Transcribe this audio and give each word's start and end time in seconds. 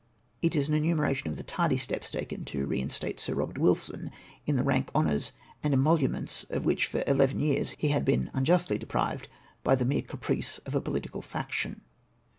It 0.41 0.55
is 0.55 0.67
an 0.67 0.73
enume 0.73 0.97
ration 0.97 1.27
of 1.27 1.37
the 1.37 1.43
tardy 1.43 1.77
steps 1.77 2.09
taken 2.09 2.43
to 2.45 2.65
reinstate 2.65 3.19
Sir 3.19 3.35
Eobert 3.35 3.59
Wilson 3.59 4.09
in 4.47 4.55
the 4.55 4.63
rank, 4.63 4.89
honom's, 4.95 5.31
and 5.61 5.75
emoluments 5.75 6.43
of 6.49 6.65
which 6.65 6.87
for 6.87 7.03
eleven 7.05 7.39
years 7.39 7.75
he 7.77 7.89
had 7.89 8.03
been 8.03 8.31
unjustly 8.33 8.79
deprived 8.79 9.27
by 9.63 9.75
the 9.75 9.85
mere 9.85 10.01
caprice 10.01 10.57
of 10.65 10.73
a 10.73 10.81
political 10.81 11.21
faction. 11.21 11.81